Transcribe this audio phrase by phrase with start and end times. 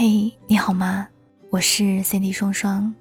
[0.00, 1.08] 嘿，你好吗？
[1.50, 2.94] 我是 Cindy 双双，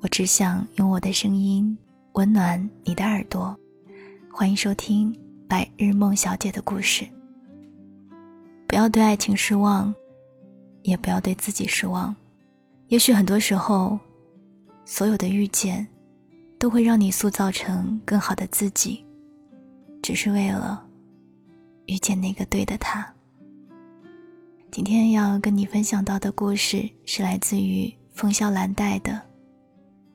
[0.00, 1.76] 我只想用我的声音
[2.14, 3.54] 温暖你的耳朵。
[4.32, 5.12] 欢迎收听
[5.46, 7.04] 《白日梦小姐的故事》。
[8.66, 9.94] 不要对爱情失望，
[10.84, 12.16] 也不要对自己失望。
[12.86, 13.98] 也许很多时候，
[14.86, 15.86] 所有的遇见，
[16.58, 19.04] 都会让你塑造成更好的自己，
[20.02, 20.82] 只是为了
[21.84, 23.06] 遇见那个对的他。
[24.70, 29.12] 今天要跟你分享到的故事是来自于风萧兰黛的《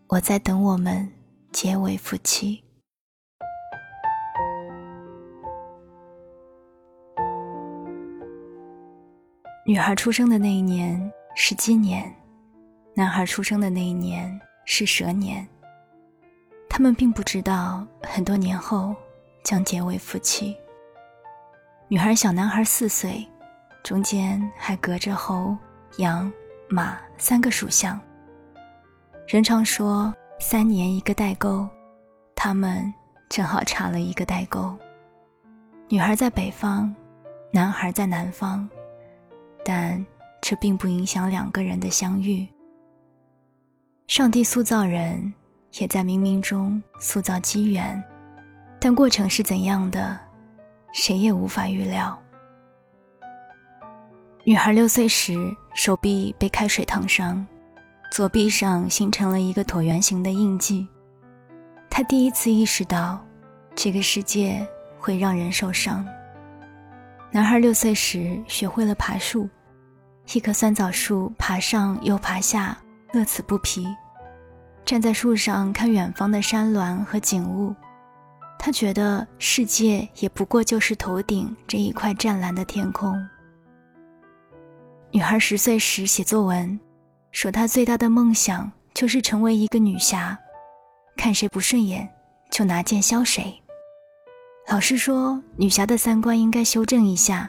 [0.08, 1.12] 我在等我们
[1.52, 2.58] 结为夫妻》。
[9.66, 12.14] 女孩出生的那一年是鸡年，
[12.94, 15.46] 男孩出生的那一年是蛇年。
[16.70, 18.96] 他们并不知道，很多年后
[19.44, 20.56] 将结为夫妻。
[21.88, 23.28] 女孩小男孩四岁。
[23.84, 25.56] 中间还隔着猴、
[25.98, 26.32] 羊、
[26.70, 28.00] 马三个属相。
[29.28, 31.68] 人常说三年一个代沟，
[32.34, 32.92] 他们
[33.30, 34.74] 正好差了一个代沟。
[35.90, 36.96] 女孩在北方，
[37.52, 38.68] 男孩在南方，
[39.66, 40.04] 但
[40.42, 42.48] 这并不影响两个人的相遇。
[44.08, 45.34] 上帝塑造人，
[45.74, 48.02] 也在冥冥中塑造机缘，
[48.80, 50.18] 但过程是怎样的，
[50.94, 52.18] 谁也无法预料。
[54.46, 57.46] 女孩六岁时，手臂被开水烫伤，
[58.12, 60.86] 左臂上形成了一个椭圆形的印记。
[61.90, 63.26] 她第一次意识到，
[63.74, 64.68] 这个世界
[65.00, 66.06] 会让人受伤。
[67.32, 69.48] 男孩六岁时学会了爬树，
[70.34, 72.78] 一棵酸枣树，爬上又爬下，
[73.14, 73.88] 乐此不疲。
[74.84, 77.74] 站在树上看远方的山峦和景物，
[78.60, 83.18] 他觉得世界也不过就是头顶这一块湛蓝的天空。
[85.14, 86.80] 女孩十岁时写作文，
[87.32, 90.36] 说她最大的梦想就是成为一个女侠，
[91.16, 92.10] 看谁不顺眼
[92.50, 93.54] 就拿剑削谁。
[94.68, 97.48] 老师说女侠的三观应该修正一下，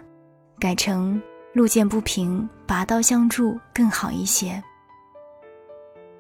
[0.58, 1.18] 改成
[1.54, 4.62] 路见不平拔刀相助更好一些。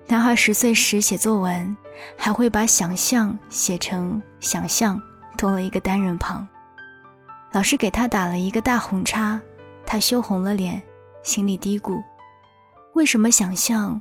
[0.06, 1.76] 男孩十岁时写作文，
[2.16, 4.98] 还会把想象写成想象，
[5.36, 6.48] 多了一个单人旁。
[7.52, 9.38] 老师给他打了一个大红叉，
[9.84, 10.82] 他羞红了脸。
[11.24, 12.00] 心里嘀咕
[12.94, 14.00] ：“为什么想象，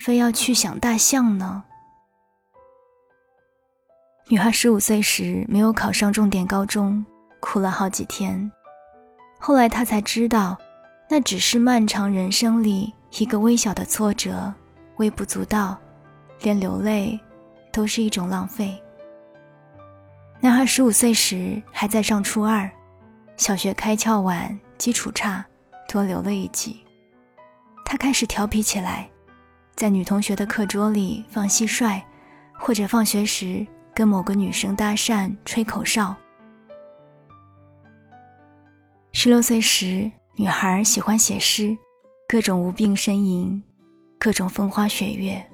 [0.00, 1.62] 非要去想大象呢？”
[4.28, 7.06] 女孩十五岁时没有考上重点高中，
[7.38, 8.50] 哭了好几天。
[9.38, 10.58] 后来她才知道，
[11.08, 14.52] 那只是漫长人生里一个微小的挫折，
[14.96, 15.78] 微不足道，
[16.40, 17.18] 连流泪
[17.72, 18.76] 都是一种浪费。
[20.40, 22.68] 男孩十五岁时还在上初二，
[23.36, 25.46] 小学开窍晚，基础差。
[25.88, 26.84] 多留了一级，
[27.84, 29.08] 他开始调皮起来，
[29.74, 32.02] 在女同学的课桌里放蟋蟀，
[32.58, 36.14] 或者放学时跟某个女生搭讪、吹口哨。
[39.12, 41.76] 十六岁时，女孩喜欢写诗，
[42.28, 43.62] 各种无病呻吟，
[44.18, 45.44] 各种风花雪月。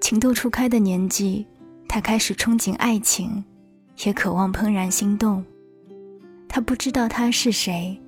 [0.00, 1.46] 情窦初开的年纪，
[1.88, 3.44] 她开始憧憬爱情，
[4.04, 5.44] 也渴望怦然心动。
[6.48, 8.00] 她不知道他是谁。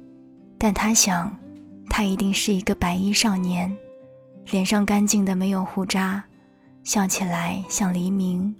[0.62, 1.34] 但他想，
[1.88, 3.74] 他一定是一个白衣少年，
[4.50, 6.22] 脸上干净的没有胡渣，
[6.84, 8.54] 笑起来像黎明，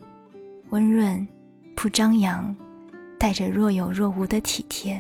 [0.71, 1.29] 温润，
[1.77, 2.57] 不张扬，
[3.19, 4.99] 带着若有若无的体贴。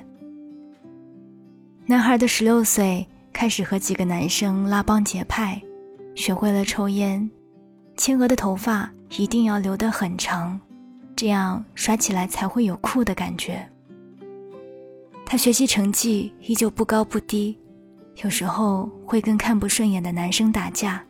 [1.86, 5.58] 男孩的十六岁开始和几个男生拉帮结派，
[6.14, 7.30] 学会了抽烟，
[7.96, 10.60] 青鹅的头发一定要留得很长，
[11.16, 13.66] 这样甩起来才会有酷的感觉。
[15.30, 17.56] 他学习成绩依旧不高不低，
[18.24, 21.00] 有时候会跟看不顺眼的男生打架，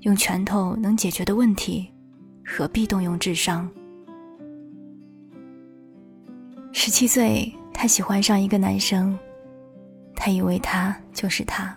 [0.00, 1.86] 用拳头能解决的问题，
[2.46, 3.68] 何必动用智商？
[6.72, 9.18] 十七岁，他喜欢上一个男生，
[10.16, 11.76] 他以为他就是他。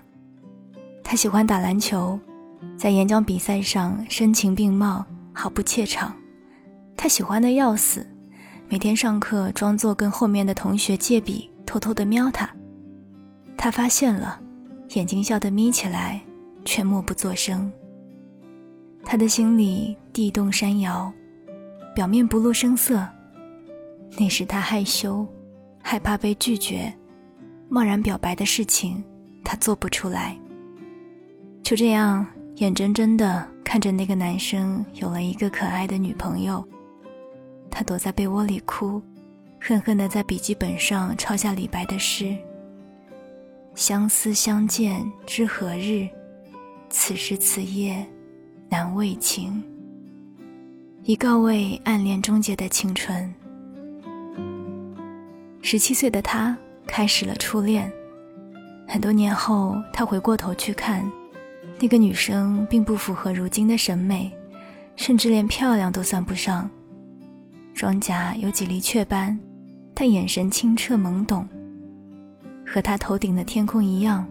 [1.03, 2.17] 他喜欢打篮球，
[2.77, 6.15] 在演讲比赛上声情并茂，毫不怯场。
[6.95, 8.07] 他喜欢的要死，
[8.69, 11.49] 每天上课装作跟后面的同学借笔。
[11.65, 12.49] 偷偷的瞄他，
[13.57, 14.39] 他发现了，
[14.89, 16.21] 眼睛笑得眯起来，
[16.63, 17.71] 却默不作声。
[19.03, 21.11] 他的心里地动山摇，
[21.93, 23.05] 表面不露声色，
[24.17, 25.27] 那是他害羞，
[25.81, 26.93] 害怕被拒绝，
[27.67, 29.03] 贸然表白的事情，
[29.43, 30.37] 他做不出来。
[31.61, 32.25] 就这样，
[32.55, 36.63] 眼睁睁的看着那个男生有了一个可爱的女朋友，
[37.69, 39.01] 他躲在被窝里哭。
[39.59, 42.35] 恨恨地在笔记本上抄下李白的诗
[43.73, 46.07] ：“相思相见知何日？
[46.89, 48.05] 此时此夜
[48.69, 49.63] 难为情。”
[51.03, 53.33] 以告慰暗恋终结的青春。
[55.61, 57.91] 十七岁的他开始了初恋，
[58.87, 61.07] 很多年后，他回过头去看，
[61.79, 64.31] 那个女生并不符合如今的审美，
[64.95, 66.69] 甚至连漂亮都算不上。
[67.75, 69.37] 双颊有几粒雀斑，
[69.93, 71.45] 但眼神清澈懵懂，
[72.65, 74.25] 和他头顶的天空一样。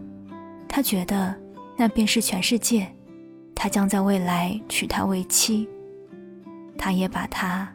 [0.67, 1.33] 他觉得
[1.77, 2.91] 那便是全世界，
[3.53, 5.69] 他将在未来娶她为妻。
[6.75, 7.71] 他也把她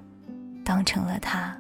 [0.64, 1.56] 当成了他。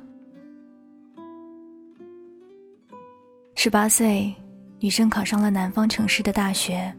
[3.54, 4.34] 十八岁，
[4.80, 6.92] 女生考上了南方城市的大学，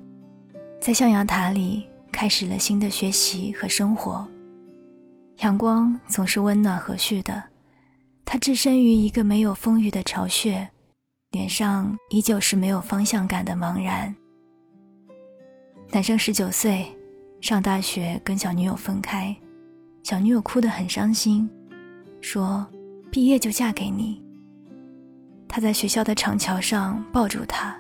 [0.79, 4.25] 在象牙塔里开始了新的学习和生活。
[5.41, 7.43] 阳光总是温暖和煦的，
[8.23, 10.69] 他置身于一个没有风雨的巢穴，
[11.31, 14.15] 脸上依旧是没有方向感的茫然。
[15.89, 16.85] 男生十九岁，
[17.41, 19.35] 上大学跟小女友分开，
[20.03, 21.49] 小女友哭得很伤心，
[22.21, 22.65] 说
[23.11, 24.23] ：“毕业就嫁给你。”
[25.49, 27.75] 他在学校的长桥上抱住她，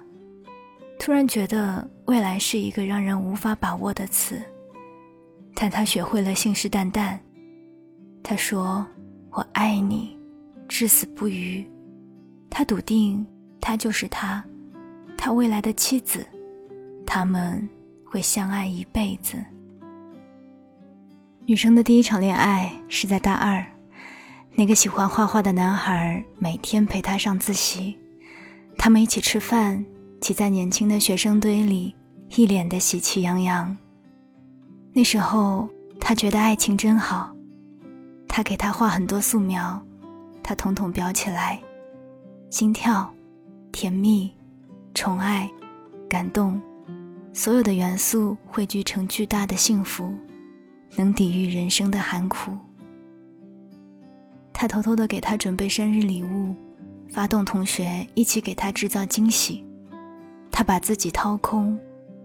[0.97, 4.41] 突然觉得未来是一个让人无法把握的词，
[5.53, 7.19] 但他学会了信誓旦旦。
[8.23, 8.85] 他说
[9.31, 10.17] ：“我爱你，
[10.67, 11.65] 至死不渝。”
[12.49, 13.25] 他笃定，
[13.59, 14.43] 他就是他，
[15.17, 16.25] 他未来的妻子，
[17.05, 17.67] 他们
[18.05, 19.37] 会相爱一辈子。
[21.45, 23.65] 女生的第一场恋爱是在大二。
[24.53, 27.97] 那个喜欢画画的男孩每天陪她上自习，
[28.77, 29.83] 他们一起吃饭，
[30.19, 31.95] 挤在年轻的学生堆里，
[32.35, 33.75] 一脸的喜气洋洋。
[34.93, 35.69] 那时候，
[36.01, 37.33] 他觉得爱情真好，
[38.33, 39.77] 他给他画很多素描，
[40.41, 41.61] 他统统裱起来，
[42.49, 43.13] 心跳、
[43.73, 44.31] 甜蜜、
[44.93, 45.51] 宠爱、
[46.07, 46.59] 感动，
[47.33, 50.13] 所有的元素汇聚成巨大的幸福，
[50.95, 52.53] 能抵御人生的寒苦。
[54.53, 56.55] 他偷偷的给他准备生日礼物，
[57.09, 59.61] 发动同学一起给他制造惊喜。
[60.49, 61.77] 他把自己掏空，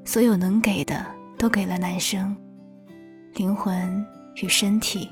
[0.05, 1.05] 所有能给的
[1.37, 2.37] 都给了男生，
[3.35, 4.07] 灵魂
[4.37, 5.09] 与身体，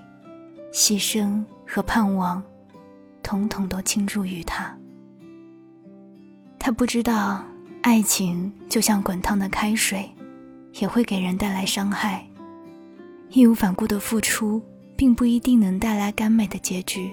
[0.74, 2.42] 牺牲和盼望，
[3.22, 4.76] 统统都倾注于他。
[6.58, 7.44] 他不知道，
[7.82, 10.10] 爱情就像滚烫的开水，
[10.74, 12.26] 也会给人带来伤害。
[13.30, 14.60] 义无反顾的付出。
[14.96, 17.10] 并不一定能带来甘美的结局。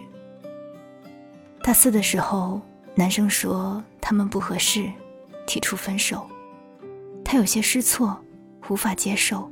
[1.63, 2.61] 大四的时候，
[2.93, 4.87] 男生说他们不合适，
[5.47, 6.29] 提出分手。
[7.25, 8.15] 他有些失措，
[8.69, 9.51] 无法接受，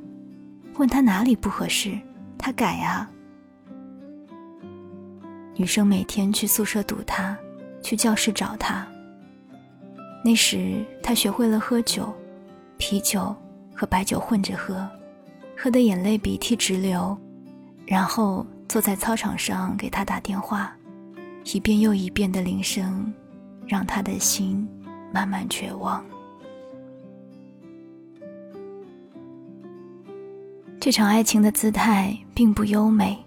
[0.76, 1.98] 问他哪里不合适，
[2.38, 3.10] 他改啊。
[5.56, 7.36] 女生每天去宿舍堵他，
[7.82, 8.86] 去教室找他。
[10.24, 12.12] 那时他学会了喝酒，
[12.78, 13.34] 啤酒
[13.74, 14.88] 和白酒混着喝，
[15.56, 17.16] 喝得眼泪鼻涕直流。
[17.86, 20.72] 然后坐在操场上给他打电话，
[21.52, 23.12] 一遍又一遍的铃声，
[23.66, 24.68] 让他的心
[25.12, 26.04] 慢慢绝望。
[30.78, 33.18] 这场爱情的姿态并不优美，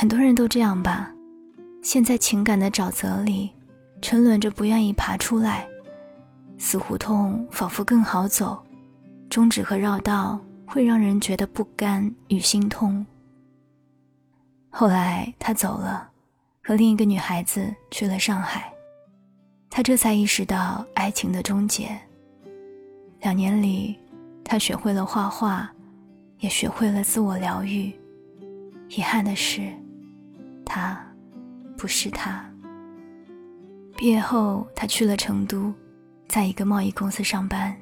[0.00, 1.12] 很多人都这样吧，
[1.82, 3.50] 陷在情感的沼泽里，
[4.00, 5.66] 沉沦着不愿意爬出来，
[6.56, 8.64] 死胡同仿佛更好走，
[9.28, 13.04] 终止和绕道会让人觉得不甘与心痛。
[14.70, 16.08] 后来他走了，
[16.62, 18.72] 和另一个女孩子去了上海。
[19.68, 21.88] 他这才意识到爱情的终结。
[23.22, 23.98] 两年里，
[24.44, 25.68] 他学会了画画，
[26.38, 27.92] 也学会了自我疗愈。
[28.90, 29.70] 遗憾的是，
[30.68, 31.02] 他
[31.76, 32.44] 不是他。
[33.96, 35.72] 毕业后，他去了成都，
[36.28, 37.74] 在一个贸易公司上班。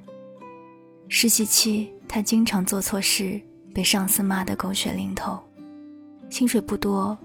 [1.09, 3.39] 实习期，他经常做错事，
[3.75, 5.39] 被上司骂得狗血淋头。
[6.31, 7.17] 薪水不多，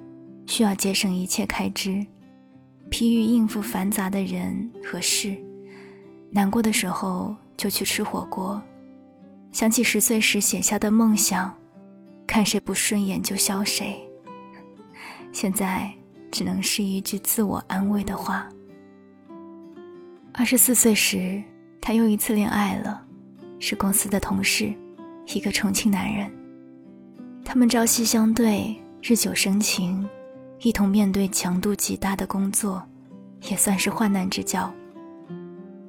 [0.46, 2.06] 需要节省一切开支，
[2.90, 5.38] 疲于应付繁杂的人和事，
[6.30, 8.62] 难过的时候就去吃火锅，
[9.52, 11.56] 想起十岁时写下的梦想，
[12.28, 14.06] 看谁不顺眼就削谁。
[15.32, 15.92] 现在
[16.32, 18.48] 只能是一句自我安慰的话。
[20.34, 21.42] 二十四岁时，
[21.82, 23.04] 他又一次恋爱了，
[23.60, 24.74] 是公司的同事，
[25.34, 26.32] 一个重庆男人，
[27.44, 28.76] 他们朝夕相对。
[29.04, 30.08] 日久生情，
[30.60, 32.84] 一同面对强度极大的工作，
[33.50, 34.72] 也算是患难之交。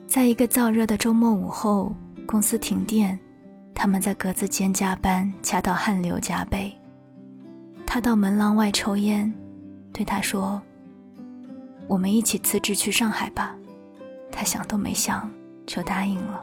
[0.06, 1.94] 在一个燥热的周末午后，
[2.24, 3.18] 公司停电，
[3.74, 6.72] 他们在格子间加班，掐到汗流浃背。
[7.86, 9.32] 他到门廊外抽烟，
[9.92, 10.60] 对他说
[11.86, 13.54] ：“我们一起辞职去上海吧。”
[14.32, 15.30] 他想都没想，
[15.66, 16.42] 就答应了。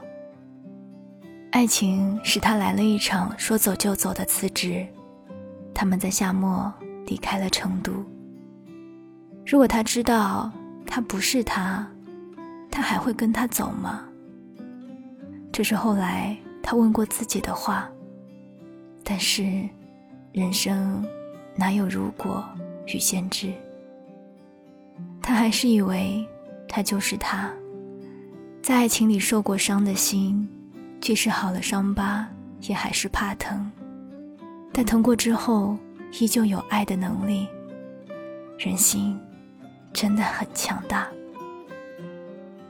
[1.52, 4.86] 爱情使他来了一场说走就走的辞职，
[5.74, 6.72] 他们在夏末
[7.08, 7.92] 离开了成都。
[9.48, 10.52] 如果他知道
[10.86, 11.88] 他不是他，
[12.70, 14.04] 他还会跟他走吗？
[15.52, 17.90] 这是后来他问过自己的话。
[19.04, 19.68] 但是，
[20.32, 21.04] 人生
[21.60, 22.42] 哪有如果
[22.88, 23.52] 与先知？
[25.22, 26.26] 他还是以为
[26.70, 27.52] 他就是他，
[28.64, 30.48] 在爱情里受过伤的心，
[31.02, 32.26] 即使好了伤疤，
[32.62, 33.70] 也还是怕疼。
[34.72, 35.78] 但疼过之后，
[36.22, 37.46] 依旧有爱的能力。
[38.58, 39.20] 人心
[39.92, 41.10] 真的很强大。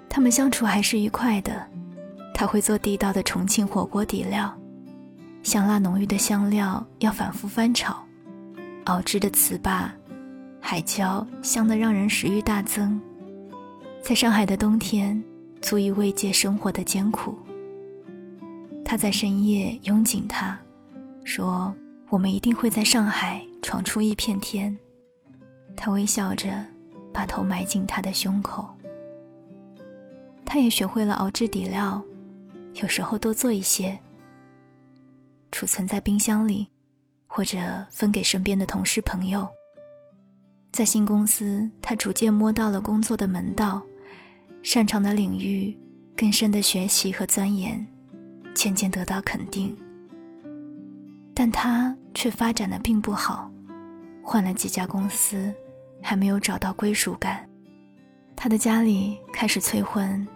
[0.10, 1.64] 他们相处还是愉快的，
[2.34, 4.52] 他会做地道的重庆火锅底料。
[5.44, 8.04] 香辣浓郁的香料要反复翻炒，
[8.86, 9.90] 熬制的糍粑、
[10.60, 13.00] 海椒香得让人食欲大增。
[14.02, 15.22] 在上海的冬天，
[15.62, 17.38] 足以慰藉生活的艰苦。
[18.84, 20.58] 他在深夜拥紧他，
[21.24, 21.74] 说
[22.10, 24.76] ：“我们一定会在上海闯出一片天。”
[25.78, 26.66] 他微笑着，
[27.14, 28.68] 把头埋进他的胸口。
[30.44, 32.02] 他也学会了熬制底料，
[32.82, 34.00] 有时候多做一些。
[35.52, 36.68] 储存在冰箱里，
[37.32, 37.58] 或者
[37.92, 39.48] 分给身边的同事朋友。
[40.72, 43.82] 在新公司，他逐渐摸到了工作的门道，
[44.64, 45.78] 擅长的领域，
[46.18, 47.86] 更深的学习和钻研，
[48.56, 49.78] 渐渐得到肯定。
[51.36, 53.50] 但他却发展的并不好，
[54.24, 55.54] 换了几家公司，
[56.02, 57.48] 还没有找到归属感。
[58.36, 60.28] 他的家里开始催婚，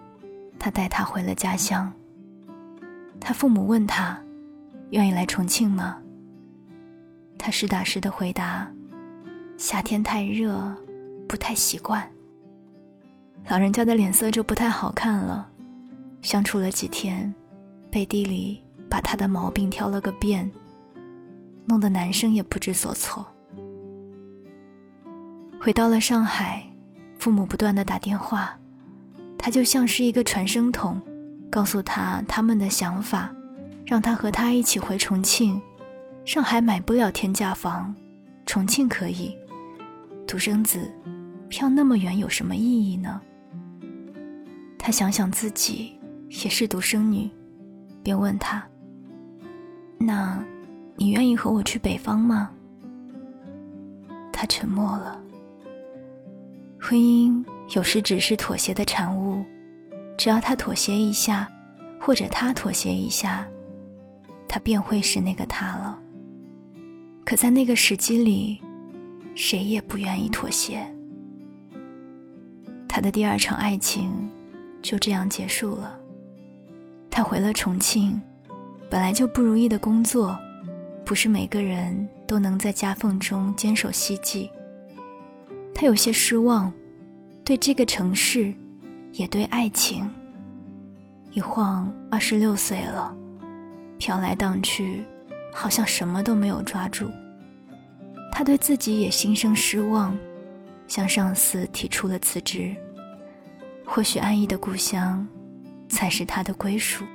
[0.59, 1.91] 他带他回了家乡。
[3.19, 4.17] 他父母问他。
[4.89, 5.97] 愿意来重庆吗？
[7.43, 8.65] 他实打实的回答
[9.59, 10.73] ：“夏天太热，
[11.27, 12.09] 不太习惯。”
[13.49, 15.49] 老人家的脸色就不太好看了。
[16.21, 17.33] 相处了几天，
[17.91, 20.49] 背地里把他的毛病挑了个遍，
[21.65, 23.27] 弄得男生也不知所措。
[25.59, 26.65] 回到了上海，
[27.19, 28.57] 父母不断的打电话，
[29.37, 31.01] 他就像是一个传声筒，
[31.51, 33.29] 告诉他他们的想法。
[33.85, 35.61] 让他和他一起回重庆，
[36.25, 37.93] 上海买不了天价房，
[38.45, 39.37] 重庆可以。
[40.25, 40.89] 独生子，
[41.49, 43.21] 漂那么远有什么意义呢？
[44.79, 45.99] 他想想自己
[46.29, 47.29] 也是独生女，
[48.01, 48.65] 便问他
[49.99, 50.41] ：“那，
[50.95, 52.49] 你愿意和我去北方吗？”
[54.31, 55.21] 他沉默了。
[56.79, 59.43] 婚姻有时只是妥协的产物，
[60.17, 61.49] 只要他妥协一下，
[61.99, 63.45] 或者他妥协一下。
[64.47, 65.99] 他便会是那个他了。
[67.25, 68.61] 可在那个时机里，
[69.35, 70.85] 谁也不愿意妥协。
[72.87, 74.29] 他的第二场爱情
[74.81, 75.97] 就这样结束了。
[77.09, 78.21] 他回了重庆，
[78.89, 80.37] 本来就不如意的工作，
[81.05, 84.49] 不是每个人都能在夹缝中坚守希冀。
[85.73, 86.71] 他有些失望，
[87.43, 88.53] 对这个城市，
[89.13, 90.07] 也对爱情。
[91.31, 93.15] 一晃二十六岁了。
[93.97, 95.03] 飘来荡去，
[95.53, 97.09] 好像什么都没有抓住。
[98.31, 100.17] 他对自己也心生失望，
[100.87, 102.75] 向上司提出了辞职。
[103.85, 105.25] 或许安逸的故乡，
[105.87, 107.05] 才是他的归属。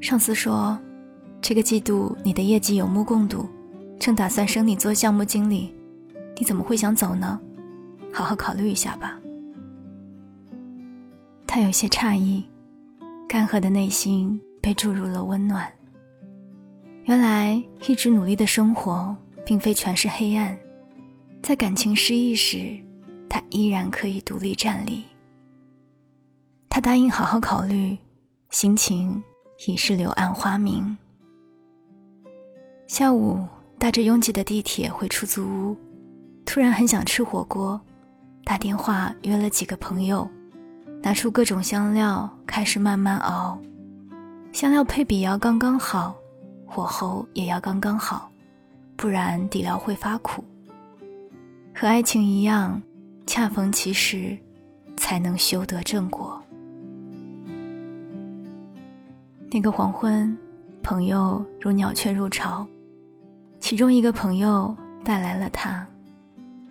[0.00, 0.78] 上司说
[1.42, 3.46] ：“这个季度你的业绩有目共睹，
[3.98, 5.72] 正打算升你做项目经理，
[6.38, 7.38] 你怎么会想走呢？
[8.12, 9.20] 好好考虑一下吧。”
[11.46, 12.42] 他有些诧异。
[13.28, 15.66] 干涸的内心被注入了温暖。
[17.04, 20.54] 原来一直努力的生活，并非全是黑暗。
[21.42, 22.78] 在感情失意时，
[23.30, 25.04] 他依然可以独立站立。
[26.68, 27.96] 他答应好好考虑，
[28.50, 29.24] 心情
[29.66, 30.94] 已是柳暗花明。
[32.86, 33.42] 下午
[33.78, 35.76] 搭着拥挤的地铁回出租屋，
[36.44, 37.80] 突然很想吃火锅，
[38.44, 40.28] 打电话约了几个朋友。
[41.02, 43.58] 拿出各种香料，开始慢慢熬。
[44.52, 46.16] 香料配比要刚刚好，
[46.66, 48.30] 火候也要刚刚好，
[48.96, 50.42] 不然底料会发苦。
[51.74, 52.80] 和爱情一样，
[53.26, 54.36] 恰逢其时，
[54.96, 56.42] 才能修得正果。
[59.50, 60.36] 那个黄昏，
[60.82, 62.66] 朋友如鸟雀入巢，
[63.60, 65.86] 其中一个朋友带来了他，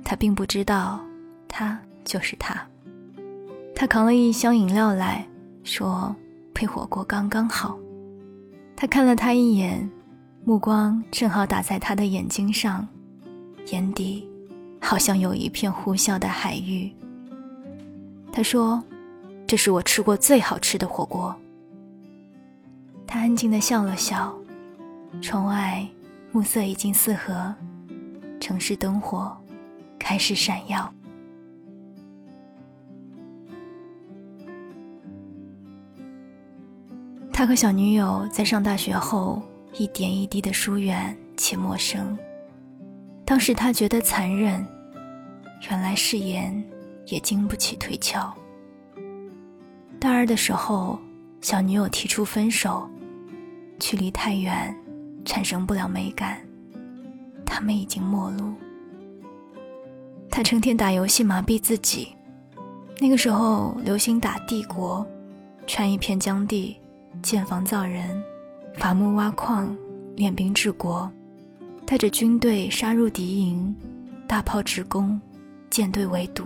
[0.03, 0.99] 他并不知道，
[1.47, 2.59] 他就是他。
[3.73, 5.25] 他扛了一箱饮料来
[5.63, 6.13] 说
[6.57, 7.77] ：“配火锅刚刚好。”
[8.75, 9.87] 他看了他一眼，
[10.43, 12.87] 目光正好打在他的眼睛上，
[13.67, 14.27] 眼底
[14.81, 16.91] 好像有一片呼啸的海域。
[18.31, 18.83] 他说
[19.45, 21.35] ：“这是我吃过最好吃的火锅。”
[23.05, 24.35] 他安静的笑了笑，
[25.21, 25.87] 窗外
[26.31, 27.53] 暮色已经四合，
[28.39, 29.35] 城市灯火
[29.99, 30.91] 开始闪耀。
[37.37, 39.39] 他和小女友在上大学后，
[39.77, 42.17] 一点一滴的疏远且陌生。
[43.23, 44.65] 当时他觉得残忍，
[45.69, 46.51] 原来誓言
[47.05, 48.35] 也经不起推敲。
[49.99, 50.99] 大二的时候，
[51.39, 52.89] 小女友提出分手。
[53.77, 54.75] 距离太远，
[55.23, 56.41] 产生不了美感。
[57.45, 58.51] 他们已经陌路。
[60.31, 62.15] 他成天打游戏麻痹自己。
[62.97, 65.05] 那个时候流行打帝国，
[65.67, 66.75] 穿一片疆地，
[67.27, 68.23] 建房造人，
[68.75, 69.75] 伐木挖矿，
[70.15, 71.11] 练兵治国，
[71.85, 73.75] 带着军队杀入敌营，
[74.25, 75.19] 大炮直攻，
[75.69, 76.45] 舰队围堵，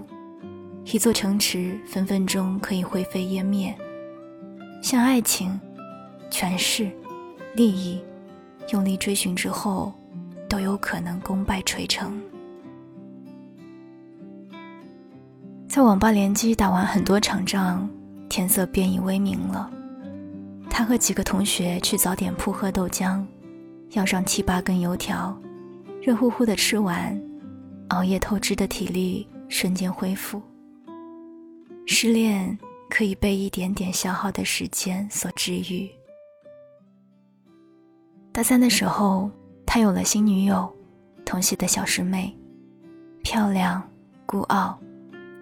[0.85, 3.77] 一座城池分分钟可以灰飞烟灭。
[4.81, 5.59] 像爱情，
[6.31, 6.89] 权势。
[7.53, 8.01] 利益，
[8.71, 9.93] 用力追寻之后，
[10.49, 12.19] 都有可能功败垂成。
[15.67, 17.87] 在网吧联机打完很多场仗，
[18.27, 19.69] 天色便已微明了。
[20.73, 23.23] 他和几个同学去早点铺喝豆浆，
[23.89, 25.37] 要上七八根油条，
[26.01, 27.21] 热乎乎的吃完，
[27.89, 30.41] 熬夜透支的体力瞬间恢复。
[31.85, 32.57] 失恋
[32.89, 35.89] 可以被一点点消耗的时间所治愈。
[38.31, 39.29] 大三的时候，
[39.65, 40.73] 他有了新女友，
[41.25, 42.33] 同系的小师妹，
[43.21, 43.83] 漂亮
[44.25, 44.79] 孤傲，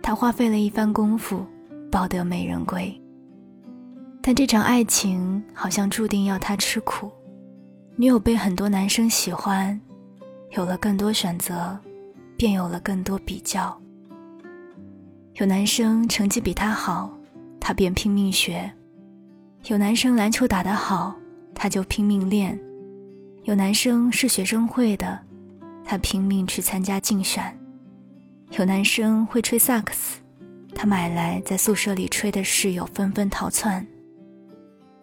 [0.01, 1.45] 他花费了一番功夫，
[1.91, 3.00] 抱得美人归。
[4.21, 7.11] 但这场爱情好像注定要他吃苦，
[7.95, 9.79] 女友被很多男生喜欢，
[10.51, 11.77] 有了更多选择，
[12.38, 13.75] 便有了更多比较。
[15.35, 17.11] 有男生成绩比他好，
[17.59, 18.69] 他便拼命学；
[19.67, 21.15] 有男生篮球打得好，
[21.55, 22.59] 他就拼命练。
[23.46, 25.17] 有男生是学生会的，
[25.83, 27.41] 他拼命去参加竞选；
[28.59, 30.20] 有男生会吹萨克斯，
[30.75, 33.87] 他买来在宿舍里吹的室友纷纷逃窜。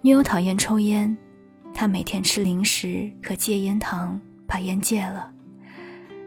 [0.06, 1.16] 女友讨厌抽烟，
[1.74, 5.28] 他每天吃零食和戒烟糖，把烟戒了。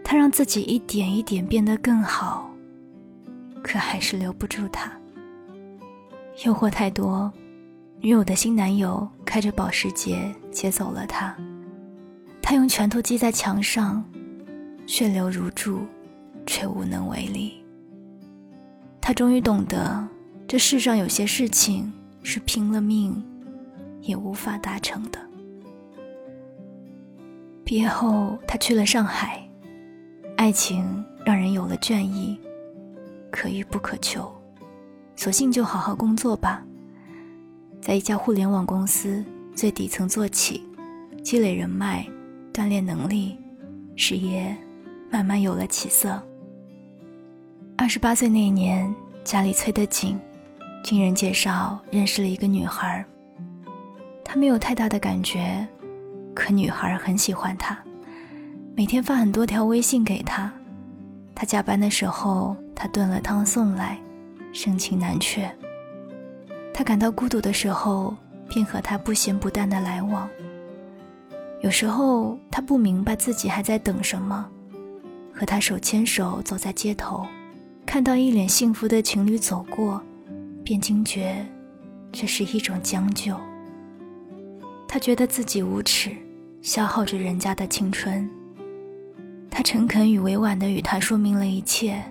[0.03, 2.53] 他让自己一点一点变得更好，
[3.63, 4.91] 可还是留不住他。
[6.43, 7.31] 诱惑太多，
[8.01, 11.33] 女友的新男友开着保时捷接走了他。
[12.41, 14.03] 他用拳头击在墙上，
[14.85, 15.87] 血流如注，
[16.45, 17.53] 却无能为力。
[18.99, 20.05] 他终于懂得，
[20.49, 21.89] 这世上有些事情
[22.23, 23.15] 是拼了命
[24.01, 25.19] 也无法达成的。
[27.63, 29.47] 毕业后，他去了上海，
[30.35, 32.39] 爱情让人有了倦意，
[33.31, 34.31] 可遇不可求，
[35.15, 36.63] 索性就好好工作吧，
[37.81, 39.23] 在一家互联网公司
[39.55, 40.63] 最底层做起，
[41.23, 42.05] 积累人脉。
[42.51, 43.38] 锻炼能力，
[43.95, 44.53] 事业
[45.09, 46.21] 慢慢有了起色。
[47.77, 50.19] 二十八岁那一年，家里催得紧，
[50.83, 53.05] 经人介绍认识了一个女孩。
[54.31, 55.67] 他没有太大的感觉，
[56.35, 57.75] 可女孩很喜欢他，
[58.75, 60.53] 每天发很多条微信给他。
[61.33, 63.99] 他加班的时候，他炖了汤送来，
[64.53, 65.49] 盛情难却。
[66.71, 68.15] 他感到孤独的时候，
[68.47, 70.29] 便和他不咸不淡的来往。
[71.61, 74.47] 有时候他不明白自己还在等什么，
[75.33, 77.25] 和他手牵手走在街头，
[77.83, 79.99] 看到一脸幸福的情侣走过，
[80.63, 81.43] 便惊觉
[82.11, 83.35] 这是一种将就。
[84.91, 86.10] 他觉得自己无耻，
[86.63, 88.28] 消耗着人家的青春。
[89.47, 92.04] 他诚恳与委婉地与他说明了一切，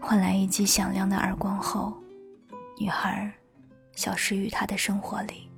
[0.00, 1.92] 换来一记响亮的耳光后，
[2.80, 3.30] 女孩
[3.94, 5.50] 消失于他的生活里。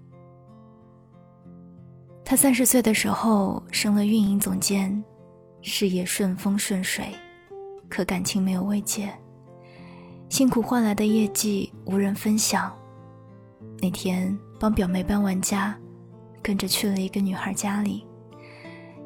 [2.25, 5.01] 他三十岁的时候升了运营总监，
[5.63, 7.15] 事业顺风顺水，
[7.89, 9.09] 可感情没有慰藉，
[10.29, 12.77] 辛苦换来的业绩无人分享。
[13.81, 15.79] 那天帮表妹搬完家，
[16.43, 18.07] 跟着去了一个女孩家里，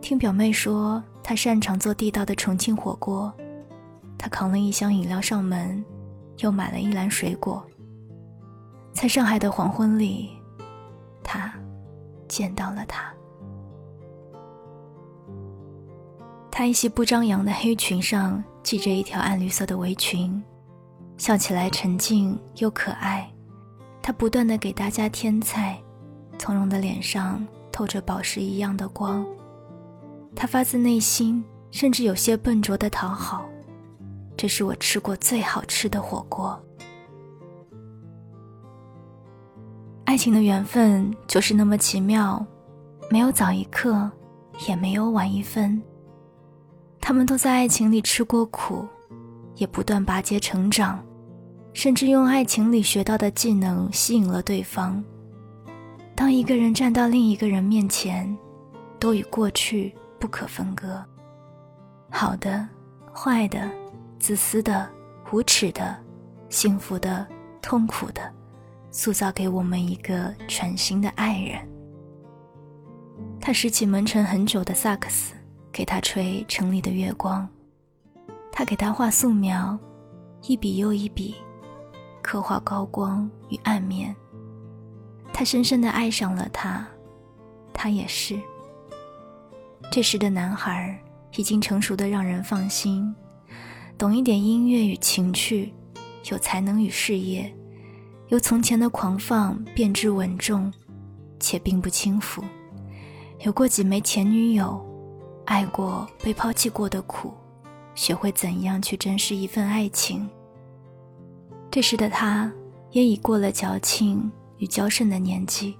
[0.01, 3.33] 听表妹说她擅长做地道的重庆火锅，
[4.18, 5.85] 她扛了一箱饮料上门，
[6.38, 7.64] 又买了一篮水果。
[8.92, 10.31] 在上海的黄昏里，
[11.23, 11.53] 他。
[12.27, 13.12] 见到了他，
[16.51, 20.42] 他一袭不张扬的黑裙上系着一条暗绿色的围裙，
[21.16, 23.31] 笑起来沉静又可爱。
[24.03, 25.81] 他不断的给大家添菜，
[26.38, 29.25] 从容的脸上透着宝石一样的光。
[30.37, 33.44] 他发自内心，甚至有些笨拙的讨好。
[34.37, 36.61] 这是我吃过最好吃的火锅。
[40.05, 42.44] 爱情的缘分就是那么奇妙，
[43.09, 44.11] 没有早一刻，
[44.68, 45.81] 也没有晚一分。
[47.01, 48.87] 他们都在爱情里吃过苦，
[49.57, 51.05] 也不断拔节成长，
[51.73, 55.03] 甚至用爱情里学到的技能吸引了对方。
[56.16, 58.37] 当一个人站到另一个人面前，
[58.98, 61.05] 都与过去不可分割。
[62.11, 62.66] 好的，
[63.12, 63.70] 坏的，
[64.18, 64.88] 自私的，
[65.33, 65.96] 无耻的，
[66.48, 67.27] 幸福的，
[67.61, 68.33] 痛苦的，
[68.90, 71.68] 塑造给我们一个全新的爱人。
[73.40, 75.35] 他拾起蒙尘很久的萨克斯，
[75.72, 77.46] 给他吹城里的月光。
[78.53, 79.77] 他给他画素描，
[80.42, 81.35] 一笔又一笔，
[82.22, 84.14] 刻画高光与暗面。
[85.37, 86.87] 他深深的爱上了他，
[87.73, 88.38] 他也是。
[89.90, 90.97] 这时的男孩
[91.37, 93.12] 已经成熟的让人放心，
[93.99, 95.75] 懂一点音乐与情趣，
[96.31, 97.53] 有才能与事业，
[98.29, 100.73] 由从前的狂放变至稳重，
[101.40, 102.42] 且并不轻浮。
[103.40, 104.81] 有过几枚前女友，
[105.47, 107.35] 爱过被抛弃过的苦，
[107.97, 110.29] 学会怎样去珍视一份爱情。
[111.73, 112.51] 这时的他
[112.92, 114.31] 也已过了矫情。
[114.64, 115.77] 与娇盛的年纪，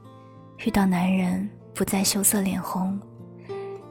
[0.67, 3.01] 遇到男人不再羞涩脸红，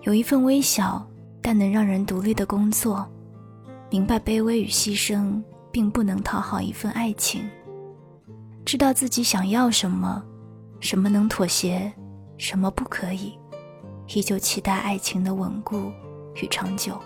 [0.03, 1.03] 有一份微小
[1.41, 3.03] 但能让人独立的工作，
[3.89, 7.43] 明白卑微与牺牲并不能讨好一份爱情，
[8.63, 10.23] 知道自己想要什么，
[10.79, 11.91] 什么能妥协，
[12.37, 13.33] 什么不可以，
[14.13, 15.91] 依旧期待爱情的稳固
[16.35, 17.01] 与长久。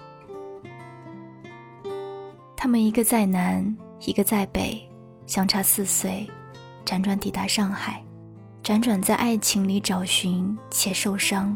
[2.57, 4.77] 他们一个在南，一个在北，
[5.25, 6.29] 相差四岁。
[6.87, 8.01] 辗转抵达上海，
[8.63, 11.53] 辗转在爱情里找寻且受伤。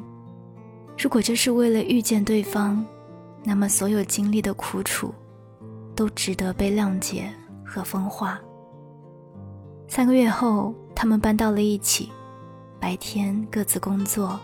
[0.98, 2.86] 如果这是为了遇见对方，
[3.42, 5.16] 那么所有经历的苦楚，
[5.96, 7.32] 都值得被谅解
[7.66, 8.42] 和风化。
[9.88, 12.12] 三个月后，他们搬到了一起，
[12.78, 14.38] 白天各自工作，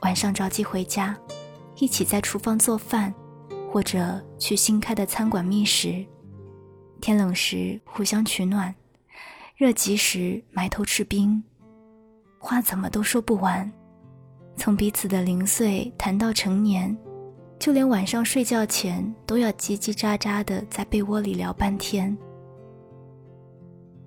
[0.00, 1.16] 晚上着急回家，
[1.76, 3.14] 一起在厨房做饭，
[3.70, 6.04] 或者去新开的餐馆觅食。
[7.00, 8.74] 天冷时互相取暖。
[9.62, 11.40] 热极时埋头吃冰，
[12.40, 13.72] 话怎么都说不完。
[14.56, 16.98] 从彼此的零碎谈到成年，
[17.60, 22.18] 就连晚上睡觉前都要叽叽喳喳的在被窝里聊半天。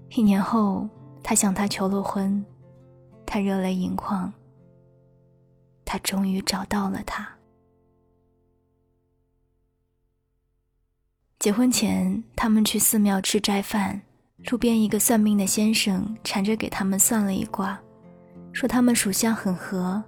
[0.10, 0.90] 一年后，
[1.24, 2.46] 他向她求了婚，
[3.26, 4.34] 他热泪盈眶。
[5.86, 7.26] 他终于找到了她。
[11.40, 14.02] 结婚前，他们去寺庙吃斋饭。
[14.52, 17.80] 路边一个算命的先生缠着给他们算了一卦，
[18.54, 20.02] 说他们属相很合，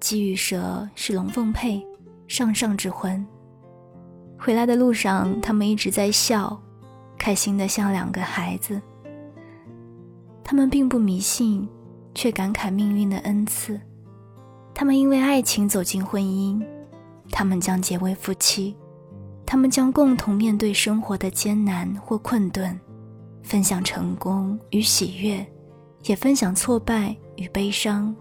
[0.00, 1.84] 鸡与蛇是龙凤配，
[2.26, 3.24] 上上之婚。
[4.38, 6.58] 回来的路上，他们一直在笑，
[7.18, 8.80] 开心的像两个孩子。
[10.42, 11.68] 他们并不迷信，
[12.14, 13.78] 却感慨命运的恩赐。
[14.74, 16.64] 他们因为爱情走进婚姻，
[17.30, 18.74] 他们将结为夫妻，
[19.44, 22.80] 他们将共同面对生活的艰难或困顿。
[23.48, 25.44] 分享成功与喜悦，
[26.04, 28.14] 也分享挫败与悲伤，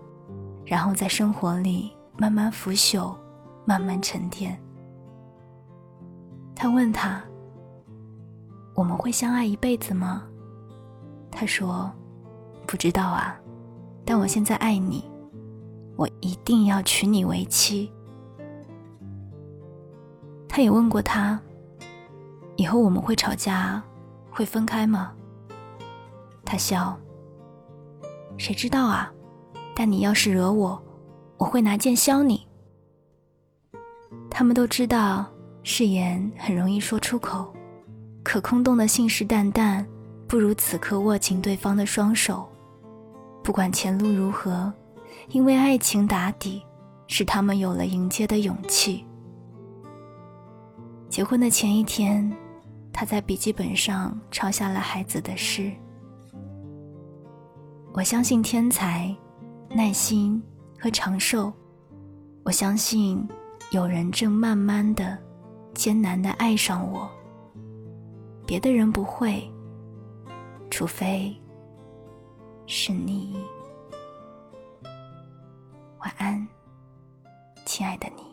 [0.64, 3.14] 然后在生活里慢慢腐朽，
[3.66, 4.58] 慢慢沉淀。
[6.56, 7.22] 他问他
[8.74, 10.24] ：“我们会相爱一辈子吗？”
[11.30, 11.92] 他说
[12.66, 13.38] ：“不知道啊，
[14.06, 15.04] 但我现在爱你，
[15.98, 17.92] 我一定要娶你为妻。”
[20.48, 21.38] 他也问过他
[22.56, 23.84] ：“以后我们会吵架，
[24.38, 25.12] 会分开吗？”
[26.46, 26.96] 他笑。
[28.38, 29.12] 谁知道啊？
[29.76, 30.80] 但你要是惹我，
[31.38, 32.48] 我会拿剑削你。
[34.30, 35.26] 他们都知道，
[35.64, 37.52] 誓言很容易说出口，
[38.24, 39.84] 可空洞的信誓旦旦，
[40.28, 42.48] 不如此刻握紧对方的双手。
[43.44, 44.72] 不管前路如何，
[45.30, 46.64] 因为爱情打底，
[47.08, 49.04] 使他们有了迎接的勇气。
[51.10, 52.32] 结婚的前一天，
[53.00, 55.72] 他在笔记本上抄下了孩子的诗。
[57.94, 59.16] 我相信天才、
[59.70, 60.42] 耐心
[60.80, 61.54] 和长寿。
[62.44, 63.24] 我相信
[63.70, 65.16] 有人正慢慢的、
[65.76, 67.08] 艰难的爱上我。
[68.48, 69.48] 别的人不会，
[70.72, 71.40] 除非
[72.66, 73.38] 是你。
[76.00, 76.48] 晚安，
[77.64, 78.27] 亲爱的你。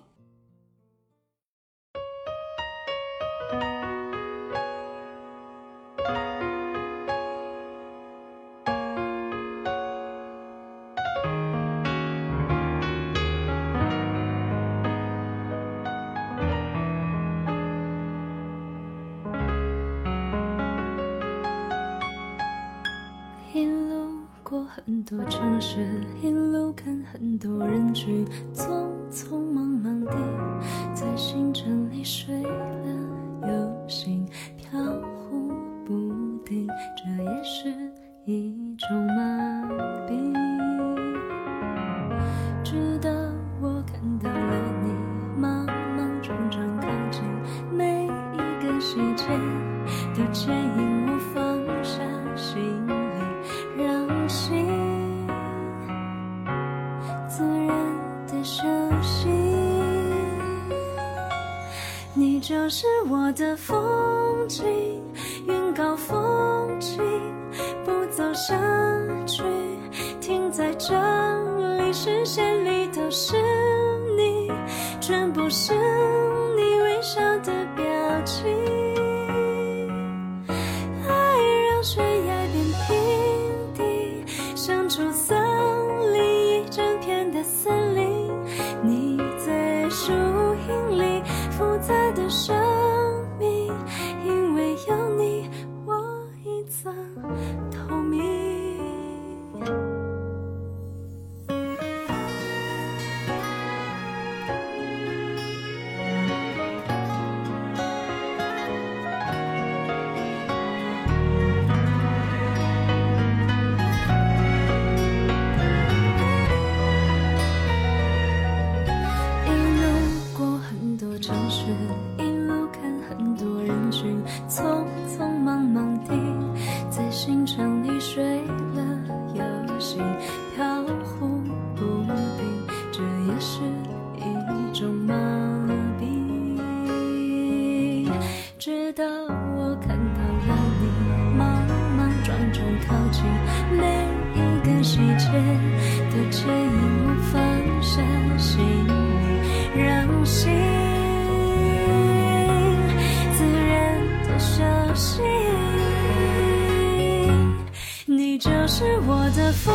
[159.36, 159.72] 的风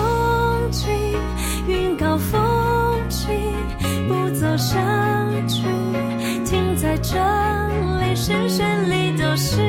[0.72, 0.88] 景，
[1.68, 2.40] 云高风
[3.10, 3.30] 轻，
[4.08, 4.80] 不走下
[5.48, 5.64] 去，
[6.46, 7.18] 停在这
[8.00, 9.69] 里，视线里都是。